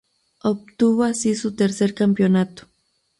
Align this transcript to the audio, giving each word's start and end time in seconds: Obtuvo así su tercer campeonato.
Obtuvo 0.41 1.03
así 1.03 1.35
su 1.35 1.55
tercer 1.55 1.93
campeonato. 1.93 2.63